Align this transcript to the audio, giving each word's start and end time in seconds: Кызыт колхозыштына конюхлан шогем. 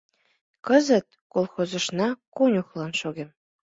Кызыт 0.67 1.07
колхозыштына 1.33 2.09
конюхлан 2.35 2.91
шогем. 3.01 3.29